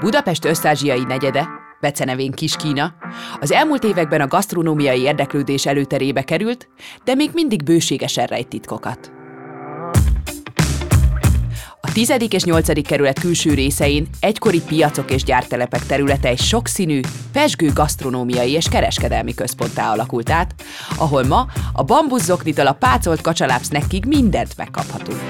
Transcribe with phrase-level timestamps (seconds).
[0.00, 1.48] Budapest összázsiai negyede,
[1.80, 2.94] becenevén Kis-Kína,
[3.40, 6.68] az elmúlt években a gasztronómiai érdeklődés előterébe került,
[7.04, 9.12] de még mindig bőségesen rejt titkokat.
[11.80, 12.14] A 10.
[12.28, 12.86] és 8.
[12.86, 17.00] kerület külső részein egykori piacok és gyártelepek területe egy sokszínű,
[17.32, 20.54] pesgő gasztronómiai és kereskedelmi központtá alakult át,
[20.98, 25.20] ahol ma a bambuszoknitől a pácolt kacsalápsnekkig mindent megkaphatunk.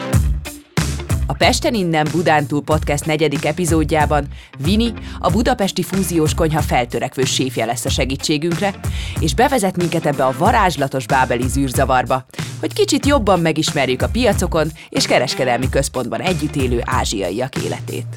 [1.31, 4.27] A Pesten innen Budántúl podcast negyedik epizódjában
[4.59, 8.75] Vini, a budapesti fúziós konyha feltörekvő séfje lesz a segítségünkre,
[9.21, 12.25] és bevezet minket ebbe a varázslatos bábeli zűrzavarba,
[12.61, 18.17] hogy kicsit jobban megismerjük a piacokon és kereskedelmi központban együtt élő ázsiaiak életét.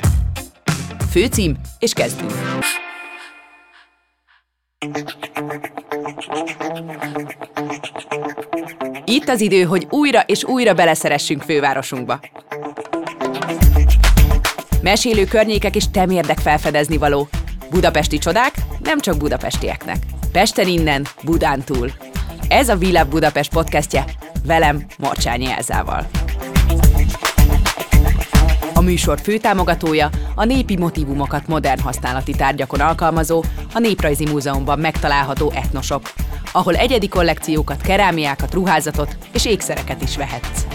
[1.09, 2.33] Főcím, és kezdünk!
[9.05, 12.19] Itt az idő, hogy újra és újra beleszeressünk fővárosunkba.
[14.81, 17.27] Mesélő környékek és temérdek felfedezni való.
[17.69, 19.97] Budapesti csodák nem csak budapestieknek.
[20.31, 21.91] Pesten innen, Budán túl.
[22.47, 24.05] Ez a Villa Budapest podcastje,
[24.45, 26.07] velem, Marcsányi Elzával.
[28.73, 33.43] A műsor főtámogatója a népi motivumokat modern használati tárgyakon alkalmazó,
[33.73, 36.13] a Néprajzi Múzeumban megtalálható etnosop,
[36.51, 40.65] ahol egyedi kollekciókat, kerámiákat, ruházatot és ékszereket is vehetsz.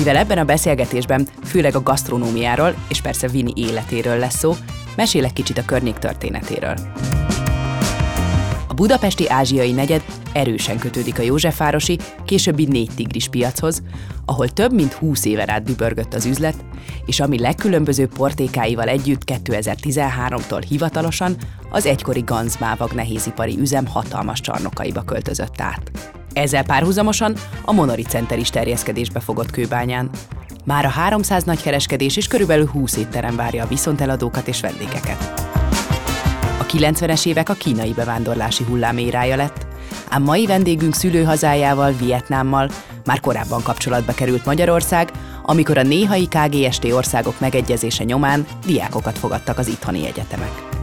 [0.00, 4.54] Mivel ebben a beszélgetésben főleg a gasztronómiáról és persze Vini életéről lesz szó,
[4.96, 6.74] mesélek kicsit a környék történetéről.
[8.68, 10.02] A budapesti ázsiai negyed
[10.32, 13.82] erősen kötődik a Józsefvárosi, későbbi négy tigris piachoz,
[14.24, 16.64] ahol több mint 20 éven át dübörgött az üzlet,
[17.06, 21.36] és ami legkülönbözőbb portékáival együtt 2013-tól hivatalosan
[21.70, 25.90] az egykori Ganzmávag nehézipari üzem hatalmas csarnokaiba költözött át.
[26.32, 30.10] Ezzel párhuzamosan a Monori Center is terjeszkedésbe fogott kőbányán.
[30.64, 35.48] Már a 300 nagykereskedés és körülbelül 20 étterem várja a viszonteladókat és vendégeket.
[36.58, 39.66] A 90-es évek a kínai bevándorlási hullám érája lett,
[40.08, 42.70] ám mai vendégünk szülőhazájával, Vietnámmal
[43.04, 45.10] már korábban kapcsolatba került Magyarország,
[45.42, 50.79] amikor a néhai KGST országok megegyezése nyomán diákokat fogadtak az itthoni egyetemek.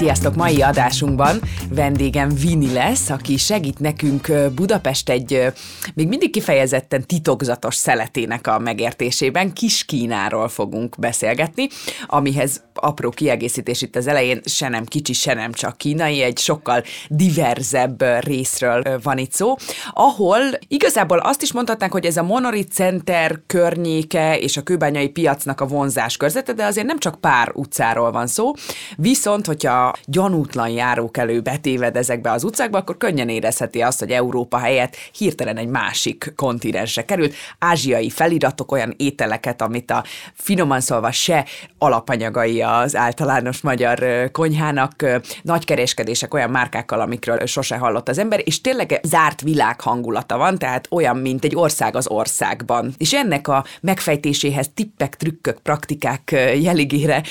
[0.00, 0.34] Sziasztok!
[0.34, 5.52] Mai adásunkban vendégem Vini lesz, aki segít nekünk Budapest egy
[5.94, 9.52] még mindig kifejezetten titokzatos szeletének a megértésében.
[9.52, 11.68] Kis Kínáról fogunk beszélgetni,
[12.06, 16.82] amihez apró kiegészítés itt az elején, se nem kicsi, se nem csak kínai, egy sokkal
[17.08, 19.54] diverzebb részről van itt szó,
[19.90, 25.60] ahol igazából azt is mondhatnánk, hogy ez a Monori Center környéke és a kőbányai piacnak
[25.60, 28.52] a vonzás körzete, de azért nem csak pár utcáról van szó,
[28.96, 34.96] viszont hogyha gyanútlan járókelő betéved ezekbe az utcákba, akkor könnyen érezheti azt, hogy Európa helyett
[35.12, 37.34] hirtelen egy másik kontinensre került.
[37.58, 41.46] Ázsiai feliratok, olyan ételeket, amit a finoman szólva se
[41.78, 45.06] alapanyagai az általános magyar konyhának,
[45.42, 50.86] nagykereskedések olyan márkákkal, amikről sose hallott az ember, és tényleg zárt világ hangulata van, tehát
[50.90, 52.94] olyan, mint egy ország az országban.
[52.98, 56.30] És ennek a megfejtéséhez tippek, trükkök, praktikák
[56.60, 57.22] jeligére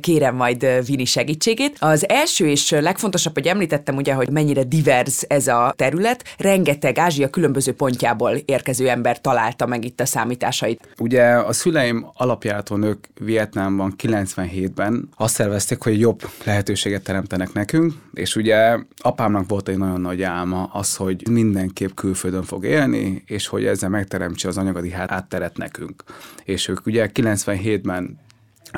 [0.00, 1.76] kérem majd Vini segítségét.
[1.80, 6.98] A az első és legfontosabb, hogy említettem ugye, hogy mennyire divers ez a terület, rengeteg
[6.98, 10.88] Ázsia különböző pontjából érkező ember találta meg itt a számításait.
[10.98, 18.36] Ugye a szüleim alapjától ők Vietnámban 97-ben azt szervezték, hogy jobb lehetőséget teremtenek nekünk, és
[18.36, 23.64] ugye apámnak volt egy nagyon nagy álma az, hogy mindenképp külföldön fog élni, és hogy
[23.64, 26.04] ezzel megteremtse az anyagadi hátteret nekünk.
[26.44, 28.24] És ők ugye 97-ben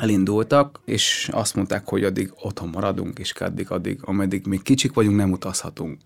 [0.00, 5.16] elindultak, és azt mondták, hogy addig otthon maradunk, és addig, addig, ameddig még kicsik vagyunk,
[5.16, 5.98] nem utazhatunk.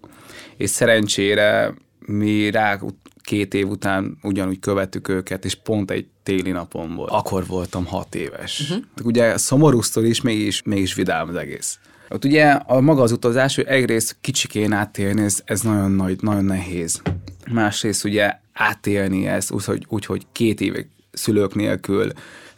[0.57, 1.75] És szerencsére
[2.07, 2.79] mi rá
[3.23, 7.11] két év után ugyanúgy követtük őket, és pont egy téli napon volt.
[7.11, 8.61] Akkor voltam hat éves.
[8.61, 8.85] Uh-huh.
[9.05, 11.79] Ugye szomorúsztól is, mégis, mégis vidám az egész.
[12.09, 16.45] Ott ugye a maga az utazás, hogy egyrészt kicsikén átélni, ez, ez nagyon, nagy, nagyon
[16.45, 17.03] nehéz.
[17.51, 22.13] Másrészt ugye átélni ezt, úgyhogy úgy, hogy két évig szülők nélkül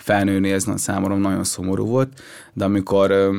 [0.05, 2.21] felnőni, ez számomra nagyon szomorú volt,
[2.53, 3.31] de amikor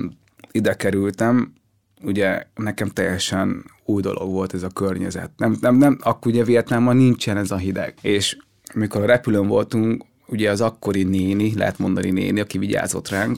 [0.51, 1.53] ide kerültem,
[2.01, 5.31] ugye nekem teljesen új dolog volt ez a környezet.
[5.37, 7.93] Nem, nem, nem, akkor ugye Vietnámban nincsen ez a hideg.
[8.01, 8.37] És
[8.73, 13.37] mikor a repülőn voltunk, ugye az akkori néni, lehet mondani néni, aki vigyázott ránk,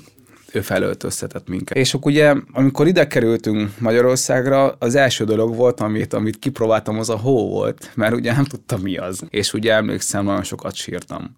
[0.51, 1.77] ő felöltöztetett minket.
[1.77, 7.09] És akkor ugye, amikor ide kerültünk Magyarországra, az első dolog volt, amit, amit kipróbáltam, az
[7.09, 9.21] a hó volt, mert ugye nem tudtam mi az.
[9.30, 11.35] És ugye emlékszem, nagyon sokat sírtam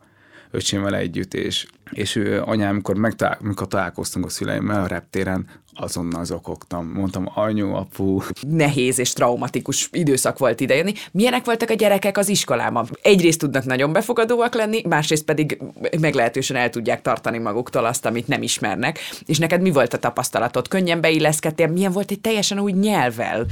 [0.52, 6.26] öcsémmel együtt, és, és ő, anyám, amikor, megtalál, amikor találkoztunk a szüleimmel a reptéren, azonnal
[6.26, 6.88] zokogtam.
[6.88, 8.22] Mondtam, anyu, apu.
[8.48, 10.94] Nehéz és traumatikus időszak volt idejönni.
[11.12, 12.88] Milyenek voltak a gyerekek az iskolában?
[13.02, 15.62] Egyrészt tudnak nagyon befogadóak lenni, másrészt pedig
[16.00, 19.00] meglehetősen el tudják tartani maguktól azt, amit nem ismernek.
[19.26, 20.68] És neked mi volt a tapasztalatod?
[20.68, 21.68] Könnyen beilleszkedtél?
[21.68, 23.46] Milyen volt egy teljesen új nyelvvel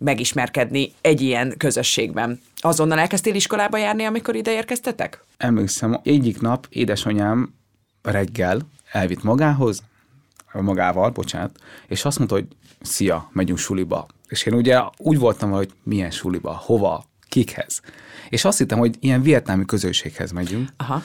[0.00, 2.40] megismerkedni egy ilyen közösségben?
[2.56, 5.24] Azonnal elkezdtél iskolába járni, amikor ide érkeztetek?
[5.36, 7.54] Emlékszem, egyik nap édesanyám
[8.02, 8.60] reggel
[8.92, 9.82] elvitt magához,
[10.52, 11.58] magával, bocsánat,
[11.88, 12.46] és azt mondta, hogy
[12.80, 14.06] szia, megyünk suliba.
[14.28, 17.80] És én ugye úgy voltam, hogy milyen suliba, hova, kikhez.
[18.28, 20.68] És azt hittem, hogy ilyen vietnámi közösséghez megyünk.
[20.76, 21.02] Aha.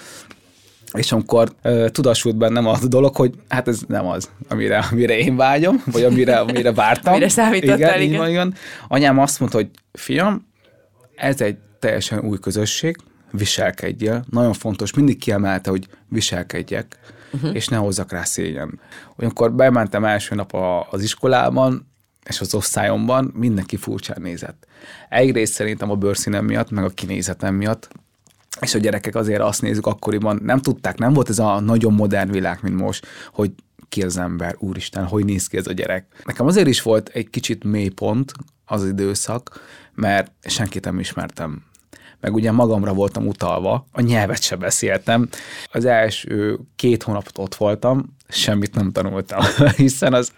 [0.93, 5.35] És amikor uh, tudasult bennem a dolog, hogy hát ez nem az, amire, amire én
[5.35, 7.13] vágyom, vagy amire, amire vártam.
[7.13, 8.01] amire számítottál, igen.
[8.01, 8.17] igen.
[8.17, 8.53] Van, igen.
[8.87, 10.47] Anyám azt mondta, hogy fiam,
[11.15, 12.97] ez egy teljesen új közösség,
[13.31, 14.25] viselkedjél.
[14.29, 16.99] Nagyon fontos, mindig kiemelte, hogy viselkedjek,
[17.33, 17.55] uh-huh.
[17.55, 18.79] és ne hozzak rá szégyen.
[19.17, 21.87] Olyankor bementem első nap a, az iskolában,
[22.25, 24.67] és az osztályomban mindenki furcsán nézett.
[25.09, 27.89] Egyrészt szerintem a bőrszínem miatt, meg a kinézetem miatt,
[28.61, 32.31] és a gyerekek azért azt nézzük, akkoriban nem tudták, nem volt ez a nagyon modern
[32.31, 33.51] világ, mint most, hogy
[33.89, 36.05] ki az ember, úristen, hogy néz ki ez a gyerek.
[36.25, 38.31] Nekem azért is volt egy kicsit mély pont
[38.65, 39.59] az időszak,
[39.93, 41.63] mert senkit nem ismertem
[42.25, 45.29] meg ugye magamra voltam utalva, a nyelvet se beszéltem.
[45.71, 49.39] Az első két hónapot ott voltam, semmit nem tanultam,
[49.75, 50.31] hiszen az...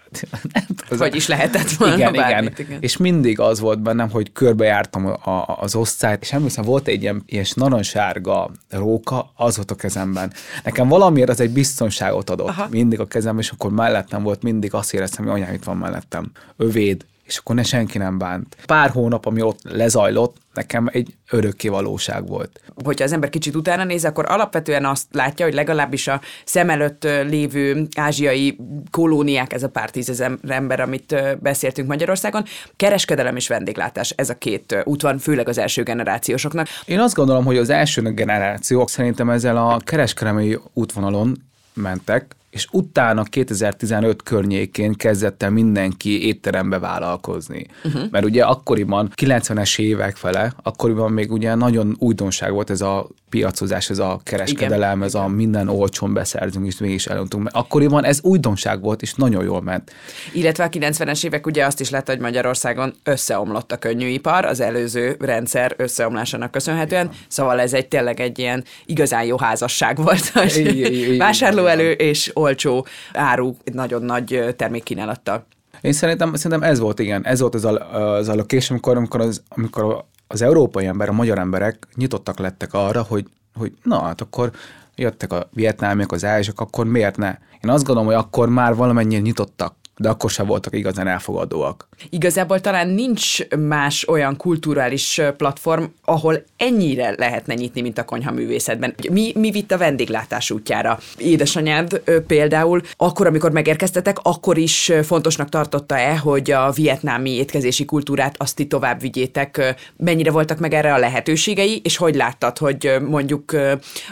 [0.52, 2.66] Nem, az Vagy is lehetett volna igen, bármit, igen.
[2.66, 2.82] igen.
[2.82, 7.02] És mindig az volt bennem, hogy körbejártam a, a, az osztályt, és emlékszem, volt egy
[7.02, 10.32] ilyen, ilyen narancssárga róka, az volt a kezemben.
[10.64, 12.66] Nekem valamiért az egy biztonságot adott Aha.
[12.70, 16.30] mindig a kezemben, és akkor mellettem volt, mindig azt éreztem, hogy anyám itt van mellettem.
[16.56, 18.56] Övéd, és akkor ne senki nem bánt.
[18.66, 22.60] Pár hónap, ami ott lezajlott, nekem egy örökké valóság volt.
[22.84, 27.04] Hogyha az ember kicsit utána néz, akkor alapvetően azt látja, hogy legalábbis a szem előtt
[27.04, 28.58] lévő ázsiai
[28.90, 32.44] kolóniák, ez a pár tízezer ember, amit beszéltünk Magyarországon,
[32.76, 36.66] kereskedelem és vendéglátás, ez a két út van, főleg az első generációsoknak.
[36.84, 41.36] Én azt gondolom, hogy az első generációk szerintem ezzel a kereskedelmi útvonalon
[41.74, 47.66] mentek, és utána 2015 környékén kezdett el mindenki étterembe vállalkozni.
[47.84, 48.10] Uh-huh.
[48.10, 53.90] Mert ugye akkoriban, 90-es évek fele, akkoriban még ugye nagyon újdonság volt ez a piacozás,
[53.90, 55.02] ez a kereskedelem, Igen.
[55.02, 57.42] ez a minden olcsón beszerzünk, és mégis elöntunk.
[57.42, 59.92] Mert akkoriban ez újdonság volt, és nagyon jól ment.
[60.32, 65.16] Illetve a 90-es évek ugye azt is lett, hogy Magyarországon összeomlott a könnyűipar, az előző
[65.18, 71.90] rendszer összeomlásának köszönhetően, szóval ez egy tényleg egy ilyen igazán jó házasság volt, hogy vásárlóelő
[71.90, 75.46] és olcsó áru nagyon nagy termékkínálattal.
[75.80, 79.20] Én szerintem, szerintem ez volt, igen, ez volt az a, az a location, amikor, amikor,
[79.20, 84.20] az, amikor az európai ember, a magyar emberek nyitottak lettek arra, hogy, hogy na hát
[84.20, 84.52] akkor
[84.94, 87.38] jöttek a vietnámiak, az ázsiak, akkor miért ne?
[87.64, 91.88] Én azt gondolom, hogy akkor már valamennyien nyitottak de akkor sem voltak igazán elfogadóak.
[92.10, 98.94] Igazából talán nincs más olyan kulturális platform, ahol ennyire lehetne nyitni, mint a konyhaművészetben.
[99.10, 100.98] Mi, mi vitt a vendéglátás útjára?
[101.16, 108.56] Édesanyád például akkor, amikor megérkeztetek, akkor is fontosnak tartotta-e, hogy a vietnámi étkezési kultúrát azt
[108.56, 109.74] ti tovább vigyétek?
[109.96, 113.52] Mennyire voltak meg erre a lehetőségei, és hogy láttad, hogy mondjuk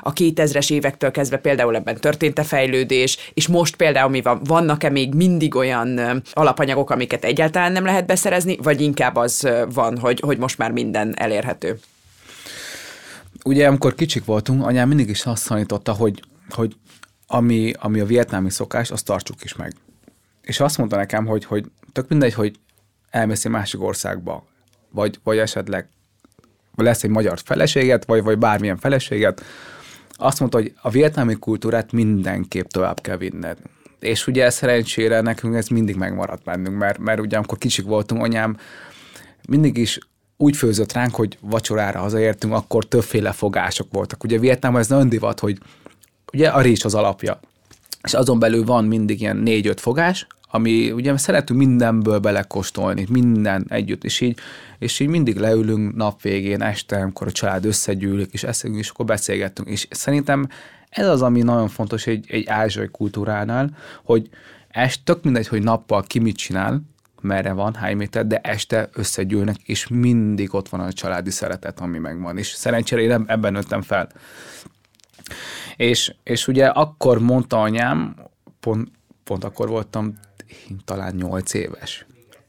[0.00, 5.14] a 2000-es évektől kezdve például ebben történt-e fejlődés, és most például mi van, vannak-e még
[5.14, 10.38] mindig olyan olyan alapanyagok, amiket egyáltalán nem lehet beszerezni, vagy inkább az van, hogy, hogy
[10.38, 11.78] most már minden elérhető?
[13.44, 16.76] Ugye, amikor kicsik voltunk, anyám mindig is azt tanította, hogy, hogy
[17.26, 19.74] ami, ami a vietnámi szokás, azt tartsuk is meg.
[20.42, 22.58] És azt mondta nekem, hogy, hogy tök mindegy, hogy
[23.10, 24.46] elmész egy másik országba,
[24.90, 25.88] vagy, vagy esetleg
[26.76, 29.42] lesz egy magyar feleséget, vagy, vagy bármilyen feleséget,
[30.18, 33.58] azt mondta, hogy a vietnámi kultúrát mindenképp tovább kell vinned.
[34.00, 38.56] És ugye szerencsére nekünk ez mindig megmaradt bennünk, mert, mert ugye amikor kicsik voltunk, anyám
[39.48, 39.98] mindig is
[40.36, 44.24] úgy főzött ránk, hogy vacsorára hazaértünk, akkor többféle fogások voltak.
[44.24, 45.58] Ugye Vietnámban ez nagyon divat, hogy
[46.32, 47.40] ugye a rizs az alapja.
[48.02, 54.04] És azon belül van mindig ilyen négy-öt fogás, ami ugye szeretünk mindenből belekóstolni, minden együtt,
[54.04, 54.38] és így,
[54.78, 59.06] és így mindig leülünk nap végén, este, amikor a család összegyűlik, és eszünk, és akkor
[59.06, 59.68] beszélgettünk.
[59.68, 60.48] És szerintem
[60.96, 64.28] ez az, ami nagyon fontos egy, egy ázsiai kultúránál, hogy
[64.68, 66.82] est tök mindegy, hogy nappal ki mit csinál,
[67.20, 71.98] merre van, hány méter, de este összegyűlnek, és mindig ott van a családi szeretet, ami
[71.98, 72.38] megvan.
[72.38, 74.08] És szerencsére én ebben nőttem fel.
[75.76, 78.16] És, és ugye akkor mondta anyám,
[78.60, 78.88] pont,
[79.24, 80.18] pont akkor voltam
[80.84, 82.06] talán nyolc éves.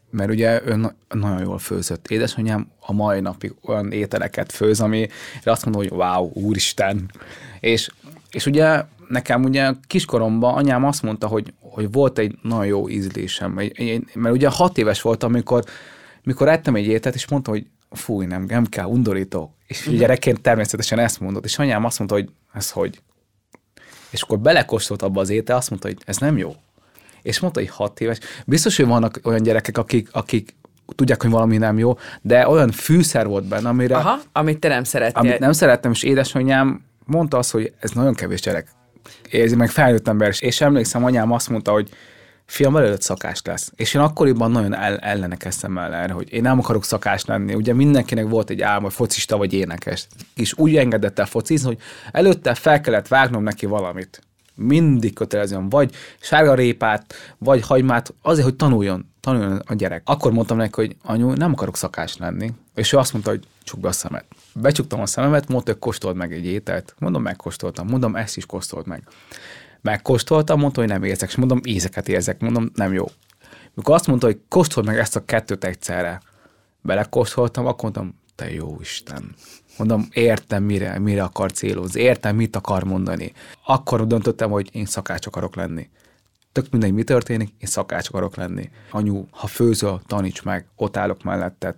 [0.10, 2.08] Mert ugye ő nagyon jól főzött.
[2.08, 5.12] Édesanyám a mai napig olyan ételeket főz, amire
[5.44, 7.12] azt mondom, hogy wow, úristen.
[7.60, 7.90] És,
[8.32, 13.52] és ugye nekem ugye kiskoromban anyám azt mondta, hogy, hogy volt egy nagyon jó ízlésem.
[14.14, 15.64] Mert ugye hat éves voltam, amikor,
[16.24, 19.54] mikor ettem egy ételt, és mondtam, hogy fúj, nem, nem kell, undorító.
[19.68, 19.96] És uh-huh.
[19.96, 23.02] gyerekként természetesen ezt mondott, és anyám azt mondta, hogy ez hogy.
[24.10, 26.56] És akkor belekóstolt abba az étel, azt mondta, hogy ez nem jó
[27.28, 28.18] és mondta, hogy hat éves.
[28.46, 30.56] Biztos, hogy vannak olyan gyerekek, akik, akik
[30.96, 33.96] tudják, hogy valami nem jó, de olyan fűszer volt benne, amire...
[33.96, 35.22] Aha, amit te nem szerettél.
[35.22, 38.68] Amit nem szerettem, és édesanyám mondta azt, hogy ez nagyon kevés gyerek
[39.30, 40.34] érzi, meg felnőtt ember.
[40.40, 41.90] És emlékszem, anyám azt mondta, hogy
[42.46, 43.72] fiam előtt szakás lesz.
[43.76, 47.54] És én akkoriban nagyon el, ellenekeztem el erre, hogy én nem akarok szakás lenni.
[47.54, 50.08] Ugye mindenkinek volt egy álma, hogy focista vagy énekes.
[50.36, 51.80] És úgy engedett el focizni, hogy
[52.12, 54.22] előtte fel kellett vágnom neki valamit
[54.56, 60.02] mindig kötelezően vagy sárga répát, vagy hagymát, azért, hogy tanuljon, tanuljon a gyerek.
[60.06, 62.54] Akkor mondtam neki, hogy anyu, nem akarok szakás lenni.
[62.76, 64.26] És ő azt mondta, hogy csukd be a szemet.
[64.62, 66.96] Becsuktam a szememet, mondta, hogy kóstold meg egy ételt.
[67.00, 67.88] Mondom, megkóstoltam.
[67.88, 69.04] Mondom, ezt is kóstold meg.
[69.82, 71.30] Megkóstoltam, mondta, hogy nem érzek.
[71.30, 72.42] És mondom, ízeket érzek.
[72.42, 73.06] Mondom, nem jó.
[73.74, 76.22] Mikor azt mondta, hogy kóstold meg ezt a kettőt egyszerre,
[76.82, 79.36] belekóstoltam, akkor mondtam, te jó Isten.
[79.78, 83.34] Mondom, értem, mire, mire akar célozni, értem, mit akar mondani.
[83.66, 85.90] Akkor döntöttem, hogy én szakács akarok lenni.
[86.52, 88.70] Tök mindegy, mi történik, én szakács akarok lenni.
[88.90, 91.76] Anyu, ha főzöl, taníts meg, ott állok melletted.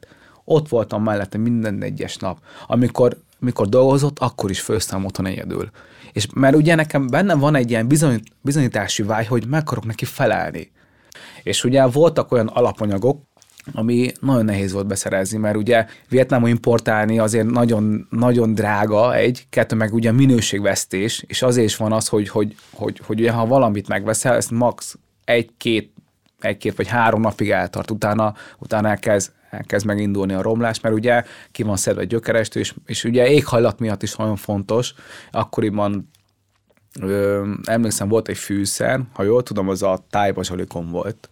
[0.51, 2.39] Ott voltam mellette minden egyes nap.
[2.67, 5.69] Amikor, amikor dolgozott, akkor is főztem otthon egyedül.
[6.11, 10.05] És mert ugye nekem bennem van egy ilyen bizony, bizonyítási vágy, hogy meg akarok neki
[10.05, 10.71] felelni.
[11.43, 13.21] És ugye voltak olyan alapanyagok,
[13.73, 19.75] ami nagyon nehéz volt beszerezni, mert ugye Vietnámba importálni azért nagyon, nagyon drága egy, kettő
[19.75, 23.87] meg ugye minőségvesztés, és azért is van az, hogy, hogy, hogy, hogy ugye, ha valamit
[23.87, 24.97] megveszel, ezt max.
[25.25, 25.93] egy-két
[26.39, 31.63] egy-két vagy három napig eltart, utána, utána elkezd, elkezd megindulni a romlás, mert ugye ki
[31.63, 34.93] van szedve gyökerestő, és, és ugye éghajlat miatt is nagyon fontos.
[35.31, 36.09] Akkoriban
[37.01, 41.29] ö, emlékszem, volt egy fűszer, ha jól tudom, az a tájbazsalikon volt,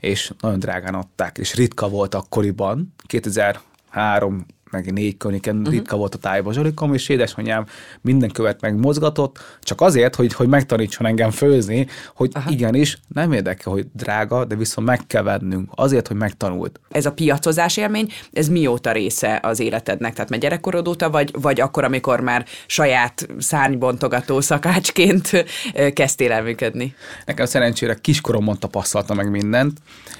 [0.00, 5.72] és nagyon drágán adták, és ritka volt akkoriban, 2003 meg négy környéken uh-huh.
[5.72, 7.66] ritka volt a tájbazsalikom, és édesanyám
[8.00, 12.50] minden követ megmozgatott, csak azért, hogy, hogy megtanítson engem főzni, hogy Aha.
[12.50, 16.80] igenis, nem érdekel, hogy drága, de viszont meg kell vennünk, azért, hogy megtanult.
[16.90, 20.14] Ez a piacozás élmény, ez mióta része az életednek?
[20.14, 25.44] Tehát már gyerekkorod óta, vagy, vagy akkor, amikor már saját szárnybontogató szakácsként
[25.92, 26.94] kezdtél el működni?
[27.26, 29.78] Nekem szerencsére kiskoromban tapasztalta meg mindent,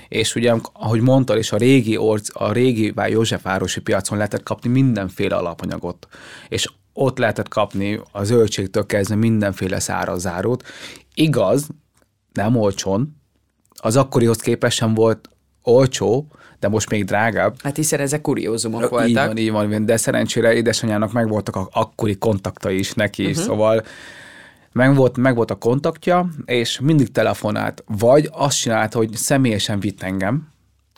[0.09, 5.37] és ugye, ahogy mondtad, és a régi, orc, a régi Józsefvárosi piacon lehetett kapni mindenféle
[5.37, 6.07] alapanyagot,
[6.49, 10.67] és ott lehetett kapni a zöldségtől kezdve mindenféle szárazzárót.
[11.15, 11.69] Igaz,
[12.33, 13.17] nem olcsón,
[13.71, 15.29] az akkorihoz képest sem volt
[15.63, 16.27] olcsó,
[16.61, 17.55] de most még drágább.
[17.63, 19.09] Hát hiszen ezek kuriózumok voltak.
[19.09, 23.43] Így van, így van, de szerencsére édesanyának megvoltak a akkori kontaktai is neki, uh-huh.
[23.45, 23.85] szóval
[24.73, 30.03] meg volt, meg volt a kontaktja, és mindig telefonált, vagy azt csinált, hogy személyesen vitt
[30.03, 30.49] engem,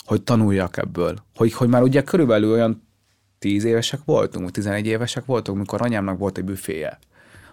[0.04, 1.16] hogy tanuljak ebből.
[1.34, 2.83] Hogy, hogy már ugye körülbelül olyan
[3.44, 6.98] 10 évesek voltunk, 11 évesek voltunk, mikor anyámnak volt egy büféje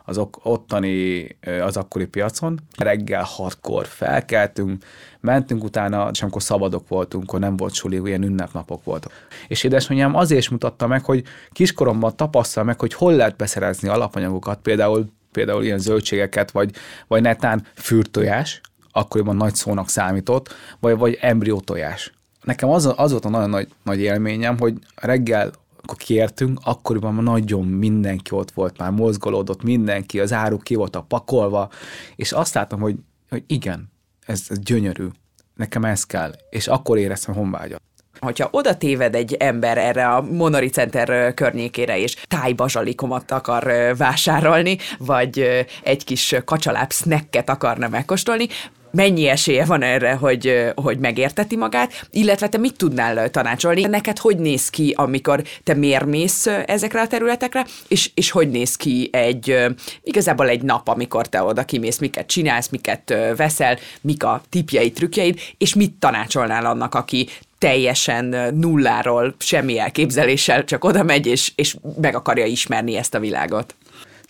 [0.06, 1.28] az ottani,
[1.62, 2.60] az akkori piacon.
[2.78, 4.84] Reggel hatkor felkeltünk,
[5.20, 9.12] mentünk utána, és amikor szabadok voltunk, akkor nem volt suli, ilyen ünnepnapok voltak.
[9.48, 14.60] És édesanyám azért is mutatta meg, hogy kiskoromban tapasztal meg, hogy hol lehet beszerezni alapanyagokat,
[14.62, 16.72] például például ilyen zöldségeket, vagy,
[17.08, 22.14] vagy netán fürtojás, akkoriban nagy szónak számított, vagy, vagy embriótojás.
[22.44, 25.52] Nekem az, az volt a nagyon nagy, nagy élményem, hogy reggel
[25.84, 31.70] akkor kértünk, akkoriban nagyon mindenki ott volt, már mozgolódott mindenki, az áruk ki voltak pakolva,
[32.16, 32.96] és azt láttam, hogy,
[33.30, 33.92] hogy igen,
[34.26, 35.08] ez, ez gyönyörű,
[35.56, 37.82] nekem ez kell, és akkor éreztem honvágyat.
[38.20, 45.66] Hogyha oda téved egy ember erre a Monori Center környékére, és tájbazsalikomat akar vásárolni, vagy
[45.84, 48.48] egy kis kacsaláb snacket akarna megkóstolni,
[48.92, 53.82] mennyi esélye van erre, hogy, hogy megérteti magát, illetve te mit tudnál tanácsolni?
[53.82, 59.10] Neked hogy néz ki, amikor te mérmész ezekre a területekre, és, és hogy néz ki
[59.12, 59.58] egy,
[60.04, 65.40] igazából egy nap, amikor te oda kimész, miket csinálsz, miket veszel, mik a tipjei, trükkjeid,
[65.58, 72.16] és mit tanácsolnál annak, aki teljesen nulláról, semmi elképzeléssel csak oda megy, és, és meg
[72.16, 73.76] akarja ismerni ezt a világot.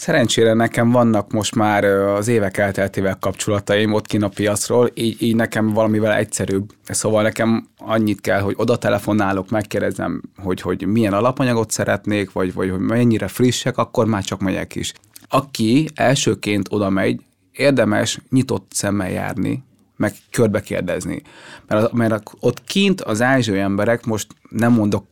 [0.01, 5.35] Szerencsére nekem vannak most már az évek elteltével kapcsolataim ott kin a piacról, így, így
[5.35, 6.71] nekem valamivel egyszerűbb.
[6.83, 12.69] Szóval nekem annyit kell, hogy oda telefonálok, megkérdezem, hogy, hogy milyen alapanyagot szeretnék, vagy, vagy
[12.69, 14.93] hogy mennyire frissek, akkor már csak megyek is.
[15.27, 19.63] Aki elsőként oda megy, érdemes nyitott szemmel járni,
[19.97, 21.21] meg körbe kérdezni.
[21.67, 25.05] Mert, mert ott kint az ázsiai emberek, most nem mondok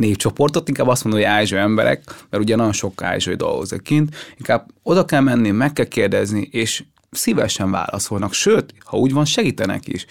[0.00, 4.66] névcsoportot, inkább azt mondom, hogy ázsiai emberek, mert ugye nagyon sok ázsiai dolgozik kint, inkább
[4.82, 10.06] oda kell menni, meg kell kérdezni, és szívesen válaszolnak, sőt, ha úgy van, segítenek is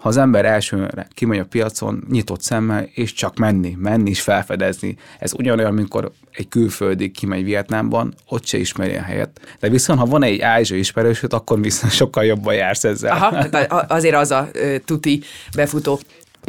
[0.00, 4.96] ha az ember elsőre kimegy a piacon, nyitott szemmel, és csak menni, menni és felfedezni.
[5.18, 9.40] Ez ugyanolyan, amikor egy külföldi kimegy Vietnámban, ott se ismeri a helyet.
[9.60, 13.12] De viszont, ha van egy ázsiai ismerősöd, akkor viszont sokkal jobban jársz ezzel.
[13.12, 13.28] Aha,
[13.88, 14.50] azért az a
[14.84, 15.22] tuti
[15.56, 16.00] befutó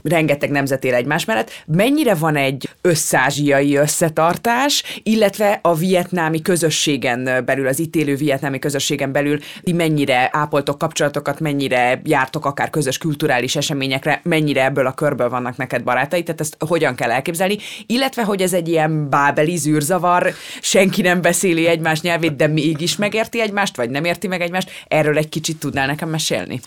[0.03, 1.63] rengeteg nemzet él egymás mellett.
[1.65, 9.11] Mennyire van egy összázsiai összetartás, illetve a vietnámi közösségen belül, az itt élő vietnámi közösségen
[9.11, 15.29] belül ti mennyire ápoltok kapcsolatokat, mennyire jártok akár közös kulturális eseményekre, mennyire ebből a körből
[15.29, 20.33] vannak neked barátai, tehát ezt hogyan kell elképzelni, illetve hogy ez egy ilyen bábeli zűrzavar,
[20.61, 25.17] senki nem beszéli egymás nyelvét, de mégis megérti egymást, vagy nem érti meg egymást, erről
[25.17, 26.59] egy kicsit tudnál nekem mesélni?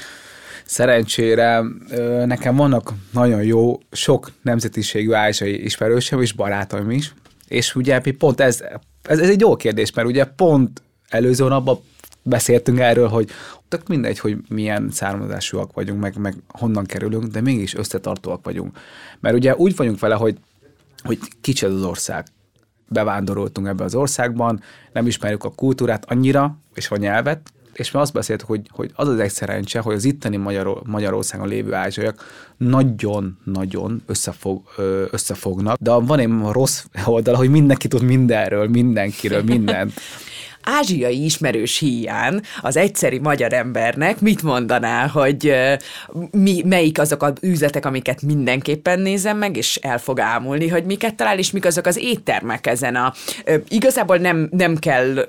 [0.64, 1.62] Szerencsére
[2.24, 7.14] nekem vannak nagyon jó, sok nemzetiségű ázsiai ismerősöm és barátaim is,
[7.48, 8.60] és ugye pont ez,
[9.02, 11.80] ez, ez egy jó kérdés, mert ugye pont előző napban
[12.22, 13.30] beszéltünk erről, hogy
[13.68, 18.78] tök mindegy, hogy milyen származásúak vagyunk, meg, meg honnan kerülünk, de mégis összetartóak vagyunk.
[19.20, 20.38] Mert ugye úgy vagyunk vele, hogy,
[21.02, 22.24] hogy kicsi az ország.
[22.88, 28.12] Bevándoroltunk ebbe az országban, nem ismerjük a kultúrát annyira, és a nyelvet, és mi azt
[28.12, 32.24] beszéltük, hogy, hogy az az egy szerencse, hogy az itteni Magyar, Magyarországon lévő ázsiaiak
[32.56, 34.62] nagyon-nagyon összefog,
[35.10, 39.92] összefognak, de van egy rossz oldala, hogy mindenki tud mindenről, mindenkiről, mindent.
[40.64, 45.54] ázsiai ismerős híján az egyszeri magyar embernek mit mondaná, hogy
[46.30, 51.14] mi, melyik azok az üzletek, amiket mindenképpen nézem meg, és el fog ámulni, hogy miket
[51.14, 53.12] talál, és mik azok az éttermek ezen a...
[53.68, 55.28] Igazából nem, nem kell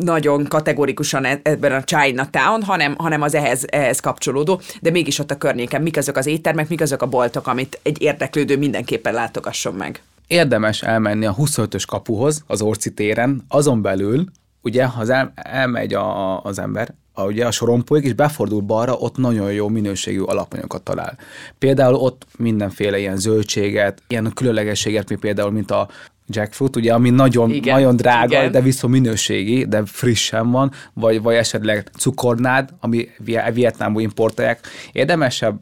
[0.00, 5.30] nagyon kategorikusan e, ebben a Chinatown, hanem, hanem az ehhez, ehhez kapcsolódó, de mégis ott
[5.30, 9.74] a környéken mik azok az éttermek, mik azok a boltok, amit egy érdeklődő mindenképpen látogasson
[9.74, 10.02] meg.
[10.26, 14.24] Érdemes elmenni a 25-ös kapuhoz, az Orci téren, azon belül
[14.62, 18.94] ugye, ha az el, elmegy a, az ember, a, ugye a sorompóig, és befordul balra,
[18.94, 21.18] ott nagyon jó minőségű alapanyagokat talál.
[21.58, 25.88] Például ott mindenféle ilyen zöldséget, ilyen különlegességet, mint például, mint a
[26.26, 28.52] jackfruit, ugye, ami nagyon, igen, nagyon drága, igen.
[28.52, 33.08] de viszont minőségi, de frissen van, vagy, vagy esetleg cukornád, ami
[33.52, 34.66] Vietnámból importálják.
[34.92, 35.60] Érdemesebb,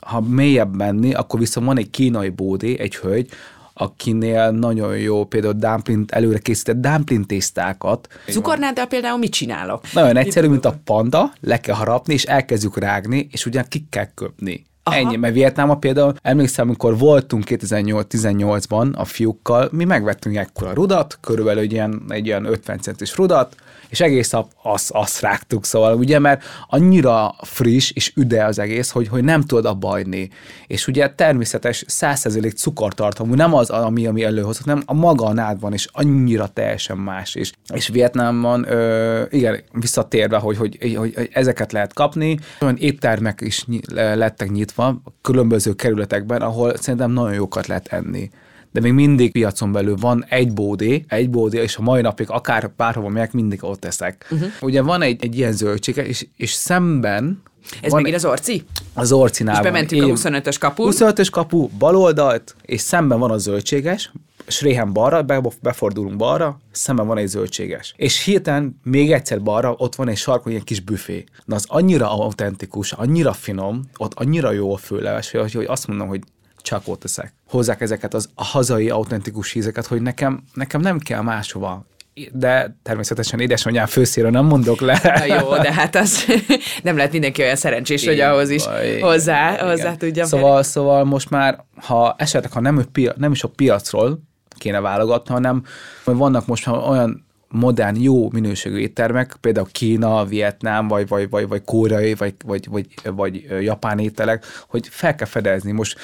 [0.00, 3.30] ha mélyebb menni, akkor viszont van egy kínai bódé, egy hölgy,
[3.78, 8.08] akinél nagyon jó például dumpling, előre készített dumpling tésztákat.
[8.26, 9.92] Cukornáddal például mit csinálok?
[9.92, 14.08] Nagyon egyszerű, mint a panda, le kell harapni, és elkezdjük rágni, és ugyan ki kell
[14.14, 14.66] köpni.
[14.82, 14.96] Aha.
[14.96, 21.62] Ennyi, mert Vietnámban például, emlékszem, amikor voltunk 2018-ban a fiúkkal, mi megvettünk ekkora rudat, körülbelül
[21.62, 23.54] egy ilyen, egy ilyen 50 centis rudat,
[23.88, 28.90] és egész nap azt, azt rágtuk, szóval ugye, mert annyira friss és üde az egész,
[28.90, 30.30] hogy, hogy nem tudod abba hagyni.
[30.66, 35.72] És ugye természetes 100% cukortartalmú, nem az, ami, ami előhozott, nem a maga a nádban
[35.72, 37.52] is annyira teljesen más is.
[37.74, 43.64] És Vietnámban, ö, igen, visszatérve, hogy, hogy, hogy, hogy ezeket lehet kapni, olyan éttermek is
[43.94, 48.30] lettek nyitva különböző kerületekben, ahol szerintem nagyon jókat lehet enni
[48.72, 52.70] de még mindig piacon belül van egy bódé, egy bódé, és a mai napig akár
[52.76, 54.26] bárhova megyek, mindig ott teszek.
[54.30, 54.48] Uh-huh.
[54.60, 57.42] Ugye van egy, egy ilyen zöldsége, és, és szemben
[57.80, 58.64] ez van megint az orci?
[58.94, 60.34] Az orcinál És bementünk van.
[60.34, 60.88] a 25-ös kapu.
[60.90, 64.12] 25-ös kapu, bal oldalt, és szemben van a zöldséges,
[64.46, 65.24] és réhen balra,
[65.62, 67.94] befordulunk balra, szemben van egy zöldséges.
[67.96, 71.24] És hirtelen még egyszer balra, ott van egy sarkon ilyen kis büfé.
[71.44, 76.20] Na az annyira autentikus, annyira finom, ott annyira jó főleves, hogy, hogy azt mondom, hogy
[76.66, 77.32] csak ott teszek.
[77.48, 81.86] Hozzák ezeket az a hazai autentikus ízeket, hogy nekem, nekem nem kell máshova
[82.32, 85.00] de természetesen édesanyám főszéről nem mondok le.
[85.02, 86.24] Na jó, de hát az
[86.82, 89.68] nem lehet mindenki olyan szerencsés, Én hogy ahhoz is igen, hozzá, igen.
[89.68, 90.24] hozzá tudja.
[90.24, 94.18] Szóval, szóval most már, ha esetleg, ha nem, nem is a piacról
[94.58, 95.62] kéne válogatni, hanem
[96.04, 101.62] vannak most már olyan modern, jó minőségű éttermek, például Kína, Vietnám, vagy, vagy, vagy, vagy
[101.64, 105.72] koreai, vagy, vagy, vagy, vagy japán ételek, hogy fel kell fedezni.
[105.72, 105.98] Most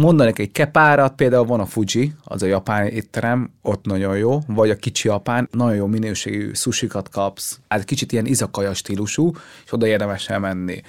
[0.00, 4.70] mondanék egy kepárat, például van a Fuji, az a japán étterem, ott nagyon jó, vagy
[4.70, 9.32] a kicsi japán, nagyon jó minőségű sushikat kapsz, hát kicsit ilyen izakaja stílusú,
[9.64, 10.80] és oda érdemes elmenni.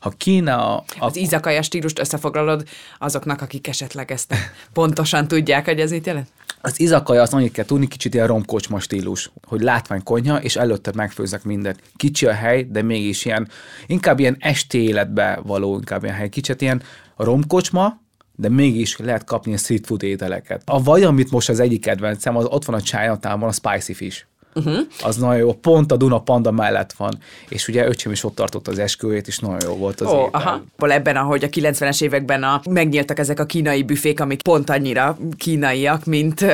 [0.00, 0.76] Ha Kína...
[0.76, 0.84] A...
[0.98, 4.34] Az izakaja stílust összefoglalod azoknak, akik esetleg ezt
[4.72, 6.28] pontosan tudják, hogy ez mit jelent?
[6.60, 11.44] Az izakaja, azt annyit kell tudni, kicsit ilyen romkocsma stílus, hogy látványkonyha, és előtte megfőzek
[11.44, 11.82] mindent.
[11.96, 13.48] Kicsi a hely, de mégis ilyen,
[13.86, 16.28] inkább ilyen esti életbe való, inkább ilyen hely.
[16.28, 16.82] Kicsit ilyen
[17.16, 18.00] romkocsma,
[18.40, 20.62] de mégis lehet kapni a street food ételeket.
[20.66, 24.26] A vaj, amit most az egyik kedvencem, az ott van a Chinatown-ban, a spicy fish.
[24.54, 24.78] Uh-huh.
[25.02, 25.52] Az nagyon jó.
[25.52, 27.18] Pont a Duna Panda mellett van.
[27.48, 30.28] És ugye öcsém is ott tartott az esküvét, és nagyon jó volt az oh, étel.
[30.32, 30.62] Aha.
[30.78, 36.04] Ebben, ahogy a 90-es években a, megnyíltak ezek a kínai büfék, amik pont annyira kínaiak,
[36.04, 36.44] mint,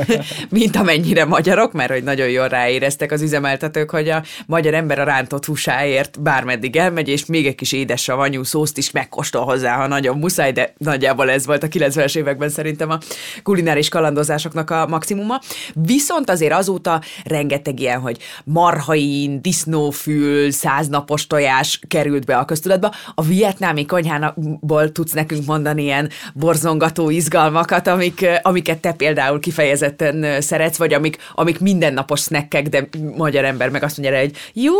[0.50, 5.04] mint amennyire magyarok, mert hogy nagyon jól ráéreztek az üzemeltetők, hogy a magyar ember a
[5.04, 9.86] rántott húsáért bármeddig elmegy, és még egy kis édes savanyú szószt is megkóstol hozzá, ha
[9.86, 12.98] nagyon muszáj, de nagyjából ez volt a 90-es években szerintem a
[13.42, 15.40] kulináris kalandozásoknak a maximuma.
[15.74, 17.45] Viszont azért azóta rengeteg
[17.76, 22.92] ilyen, hogy marhain, disznófül, száznapos tojás került be a köztudatba.
[23.14, 30.76] A vietnámi konyhából tudsz nekünk mondani ilyen borzongató izgalmakat, amik, amiket te például kifejezetten szeretsz,
[30.76, 34.74] vagy amik, amik mindennapos snackek, de magyar ember meg azt mondja, hogy jó,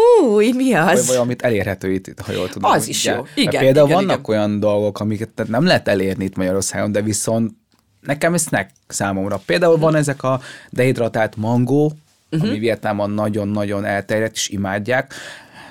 [0.56, 0.98] mi az?
[0.98, 2.70] Vagy, vagy amit elérhető itt, ha jól tudom.
[2.70, 3.14] Az is ugye?
[3.14, 3.24] jó.
[3.34, 4.38] Igen, például igen, vannak igen.
[4.38, 7.52] olyan dolgok, amiket nem lehet elérni itt Magyarországon, de viszont
[8.00, 9.40] nekem ez snack számomra.
[9.46, 11.92] Például van ezek a dehidratált mangó,
[12.36, 12.50] uh-huh.
[12.50, 15.14] ami Vietnámban nagyon-nagyon elterjedt, és imádják.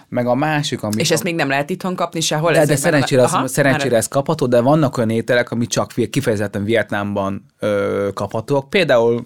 [0.09, 0.95] Meg a másik, ami...
[0.97, 2.51] És ezt még nem lehet itthon kapni sehol?
[2.51, 6.63] De, de szerencsére, az, Aha, szerencsére ez kapható, de vannak olyan ételek, ami csak kifejezetten
[6.63, 8.69] Vietnámban ö, kaphatóak.
[8.69, 9.23] Például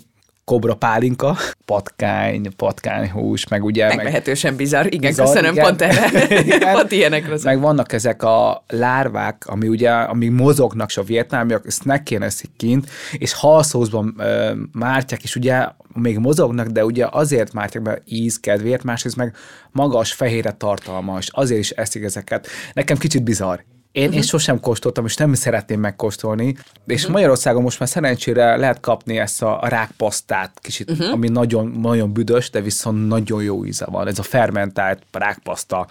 [0.49, 3.87] kobra pálinka, patkány, patkányhús, meg ugye...
[3.87, 5.63] Meglehetősen meg, bizarr, igen, bizarr, köszönöm, igen.
[5.63, 6.09] pont erre,
[6.77, 7.35] pont ilyenekre.
[7.43, 12.89] Meg vannak ezek a lárvák, ami ugye, ami mozognak, és a vietnámiak snackkén eszik kint,
[13.17, 18.83] és halszózban ö, mártják, és ugye még mozognak, de ugye azért mártják be íz kedvéért,
[18.83, 19.35] másrészt meg
[19.71, 22.47] magas fehére tartalma, és azért is eszik ezeket.
[22.73, 23.59] Nekem kicsit bizarr.
[23.91, 24.17] Én, uh-huh.
[24.17, 26.55] én sosem kóstoltam, és nem szeretném megkóstolni.
[26.85, 27.11] És uh-huh.
[27.11, 31.11] Magyarországon most már szerencsére lehet kapni ezt a, a rákpasztát, kicsit, uh-huh.
[31.11, 34.07] ami nagyon, nagyon büdös, de viszont nagyon jó íze van.
[34.07, 35.87] Ez a fermentált rákpaszta.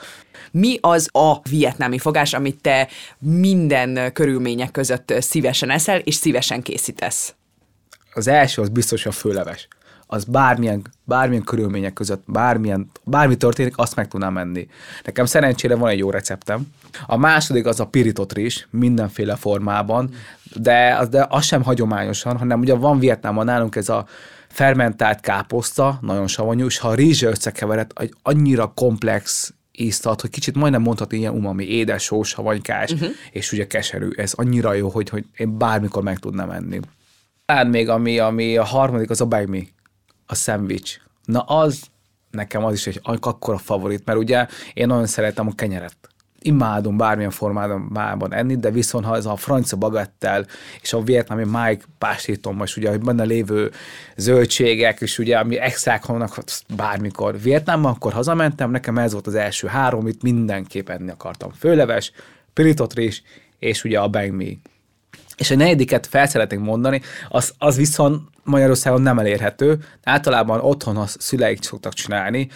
[0.51, 7.35] Mi az a vietnámi fogás, amit te minden körülmények között szívesen eszel, és szívesen készítesz?
[8.15, 9.69] Az első az biztos a főleves
[10.11, 14.69] az bármilyen, bármilyen körülmények között, bármilyen, bármi történik, azt meg tudnám menni.
[15.05, 16.67] Nekem szerencsére van egy jó receptem.
[17.07, 20.11] A második az a pirított rizs, mindenféle formában,
[20.55, 24.07] de az, de az sem hagyományosan, hanem ugye van Vietnámban nálunk ez a
[24.49, 30.31] fermentált káposzta, nagyon savanyú, és ha a rizs összekevered, egy annyira komplex ízt ad, hogy
[30.31, 33.09] kicsit majdnem mondhatni ilyen umami, édes, sós, havanykás, uh-huh.
[33.31, 34.09] és ugye keserű.
[34.17, 36.81] Ez annyira jó, hogy, hogy én bármikor meg tudnám enni.
[37.47, 39.69] Talán még ami, ami a harmadik, az a bagmi
[40.31, 40.97] a szendvics.
[41.25, 41.83] Na az,
[42.31, 45.97] nekem az is egy akkora favorit, mert ugye én nagyon szeretem a kenyeret.
[46.41, 50.47] Imádom bármilyen formában enni, de viszont ha ez a francia bagettel
[50.81, 53.71] és a vietnámi Mike pásítom most ugye, benne lévő
[54.17, 56.39] zöldségek, és ugye ami extrák vannak
[56.77, 61.51] bármikor Vietnámban, akkor hazamentem, nekem ez volt az első három, amit mindenképp enni akartam.
[61.53, 62.13] Főleves,
[62.53, 63.21] pirított rizs,
[63.59, 64.59] és ugye a banh mi.
[65.39, 69.79] És a negyediket fel szeretnék mondani, az, az viszont Magyarországon nem elérhető.
[70.03, 72.49] Általában otthon a szüleik szoktak csinálni.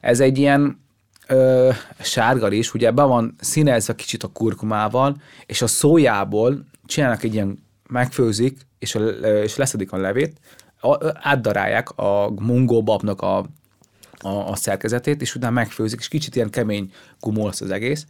[0.00, 0.80] Ez egy ilyen
[1.26, 1.70] ö,
[2.00, 7.66] sárga is, ugye be van színezve kicsit a kurkumával, és a szójából csinálnak egy ilyen,
[7.88, 9.00] megfőzik, és, a,
[9.42, 10.40] és leszedik a levét,
[11.12, 13.36] átdarálják a mungóbabnak a,
[14.18, 18.06] a, a szerkezetét, és utána megfőzik, és kicsit ilyen kemény gumó lesz az egész,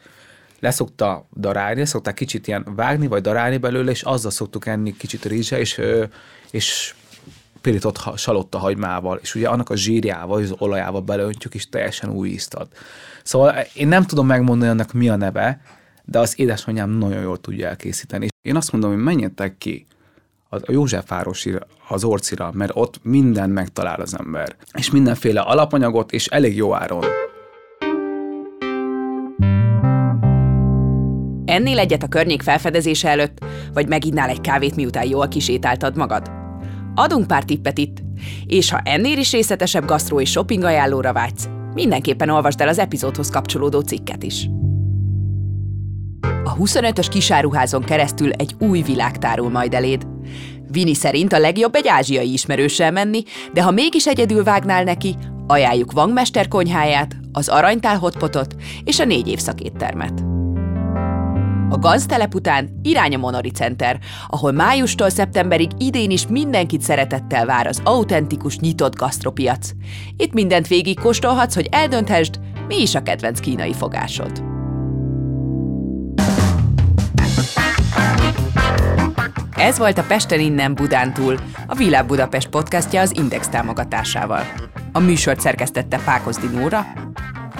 [0.60, 5.58] leszokta darálni, szokták kicsit ilyen vágni, vagy darálni belőle, és azzal szoktuk enni kicsit rizse,
[5.58, 5.80] és,
[6.50, 6.94] és
[7.60, 12.54] pirított salotta hagymával, és ugye annak a zsírjával, az olajával beleöntjük, és teljesen új ízt
[12.54, 12.68] ad.
[13.22, 15.60] Szóval én nem tudom megmondani annak mi a neve,
[16.04, 18.28] de az édesanyám nagyon jól tudja elkészíteni.
[18.42, 19.86] Én azt mondom, hogy menjetek ki
[20.50, 21.54] a Józsefvárosi
[21.88, 24.56] az orcira, mert ott minden megtalál az ember.
[24.72, 27.04] És mindenféle alapanyagot, és elég jó áron.
[31.58, 33.38] Ennél egyet a környék felfedezése előtt,
[33.72, 36.30] vagy meginnál egy kávét, miután jól kisétáltad magad?
[36.94, 37.96] Adunk pár tippet itt,
[38.46, 43.30] és ha ennél is részletesebb gasztró és shopping ajánlóra vágysz, mindenképpen olvasd el az epizódhoz
[43.30, 44.48] kapcsolódó cikket is.
[46.44, 50.06] A 25-ös kisáruházon keresztül egy új világ tárul majd eléd.
[50.70, 55.16] Vini szerint a legjobb egy ázsiai ismerőssel menni, de ha mégis egyedül vágnál neki,
[55.46, 60.37] Ajánljuk Vangmester konyháját, az Aranytál hotpotot és a négy évszakéttermet.
[61.70, 67.66] A gaztelep után irány a Monori Center, ahol májustól szeptemberig idén is mindenkit szeretettel vár
[67.66, 69.70] az autentikus nyitott gasztropiac.
[70.16, 74.42] Itt mindent végig kóstolhatsz, hogy eldönthesd, mi is a kedvenc kínai fogásod.
[79.56, 84.42] Ez volt a Pesten innen Budán túl, a Világ Budapest podcastja az Index támogatásával.
[84.92, 86.86] A műsort szerkesztette Pákozdi Nóra,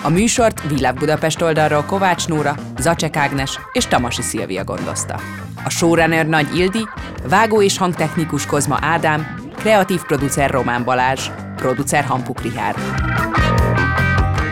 [0.09, 5.21] a műsort Világ Budapest oldalról Kovács Nóra, Zacek Ágnes és Tamasi Szilvia gondozta.
[5.64, 6.88] A showrunner Nagy Ildi,
[7.29, 12.79] vágó és hangtechnikus Kozma Ádám, kreatív producer Román Balázs, producer Hampuk Rihárd.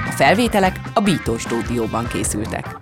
[0.07, 2.79] A felvételek a Bító stúdióban készültek.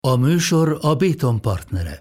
[0.00, 1.98] A műsor a Béton partnere.